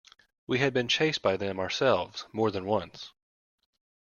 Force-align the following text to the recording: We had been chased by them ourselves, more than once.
We 0.47 0.57
had 0.57 0.73
been 0.73 0.87
chased 0.87 1.21
by 1.21 1.37
them 1.37 1.59
ourselves, 1.59 2.25
more 2.33 2.49
than 2.49 2.65
once. 2.65 3.11